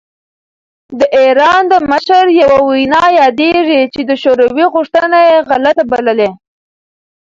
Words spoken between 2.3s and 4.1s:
یوه وینا یادېږي چې